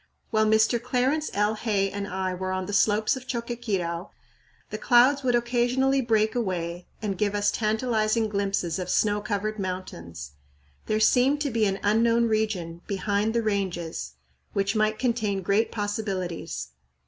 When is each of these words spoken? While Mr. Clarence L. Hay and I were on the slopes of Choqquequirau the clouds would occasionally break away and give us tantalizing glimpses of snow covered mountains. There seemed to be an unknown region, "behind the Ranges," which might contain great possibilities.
While 0.31 0.47
Mr. 0.47 0.81
Clarence 0.81 1.29
L. 1.35 1.53
Hay 1.53 1.91
and 1.91 2.07
I 2.07 2.33
were 2.33 2.51
on 2.51 2.65
the 2.65 2.73
slopes 2.73 3.15
of 3.15 3.27
Choqquequirau 3.27 4.09
the 4.71 4.79
clouds 4.79 5.21
would 5.21 5.35
occasionally 5.35 6.01
break 6.01 6.33
away 6.33 6.87
and 7.03 7.19
give 7.19 7.35
us 7.35 7.51
tantalizing 7.51 8.27
glimpses 8.27 8.79
of 8.79 8.89
snow 8.89 9.21
covered 9.21 9.59
mountains. 9.59 10.31
There 10.87 10.99
seemed 10.99 11.39
to 11.41 11.51
be 11.51 11.67
an 11.67 11.79
unknown 11.83 12.25
region, 12.27 12.81
"behind 12.87 13.35
the 13.35 13.43
Ranges," 13.43 14.13
which 14.53 14.75
might 14.75 14.97
contain 14.97 15.43
great 15.43 15.71
possibilities. 15.71 16.69